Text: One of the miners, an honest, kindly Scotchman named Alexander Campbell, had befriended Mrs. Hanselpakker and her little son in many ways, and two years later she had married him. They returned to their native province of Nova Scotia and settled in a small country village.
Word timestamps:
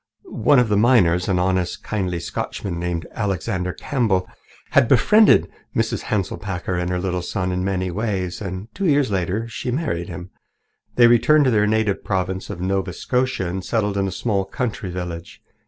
One 0.31 0.57
of 0.57 0.67
the 0.69 0.77
miners, 0.77 1.27
an 1.29 1.37
honest, 1.37 1.83
kindly 1.83 2.19
Scotchman 2.19 2.79
named 2.79 3.05
Alexander 3.11 3.71
Campbell, 3.73 4.27
had 4.71 4.87
befriended 4.87 5.47
Mrs. 5.75 6.05
Hanselpakker 6.05 6.73
and 6.73 6.89
her 6.89 6.97
little 6.99 7.21
son 7.21 7.51
in 7.51 7.63
many 7.63 7.91
ways, 7.91 8.41
and 8.41 8.67
two 8.73 8.87
years 8.87 9.11
later 9.11 9.47
she 9.47 9.67
had 9.67 9.75
married 9.75 10.09
him. 10.09 10.31
They 10.95 11.05
returned 11.05 11.45
to 11.45 11.51
their 11.51 11.67
native 11.67 12.03
province 12.03 12.49
of 12.49 12.59
Nova 12.59 12.93
Scotia 12.93 13.47
and 13.47 13.63
settled 13.63 13.95
in 13.95 14.07
a 14.07 14.11
small 14.11 14.43
country 14.43 14.89
village. 14.89 15.43